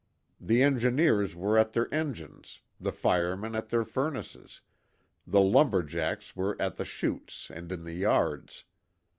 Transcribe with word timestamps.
The 0.39 0.63
engineers 0.63 1.35
were 1.35 1.59
at 1.59 1.73
their 1.73 1.87
engines, 1.93 2.61
the 2.79 2.91
firemen 2.91 3.53
at 3.53 3.69
their 3.69 3.83
furnaces, 3.85 4.61
the 5.27 5.41
lumber 5.41 5.83
jacks 5.83 6.35
were 6.35 6.59
at 6.59 6.77
the 6.77 6.85
shoots, 6.85 7.51
and 7.51 7.71
in 7.71 7.83
the 7.83 7.93
yards. 7.93 8.63